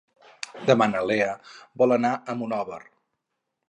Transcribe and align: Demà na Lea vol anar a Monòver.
Demà 0.69 0.87
na 0.93 1.03
Lea 1.11 1.29
vol 1.83 1.97
anar 1.99 2.15
a 2.35 2.39
Monòver. 2.43 2.85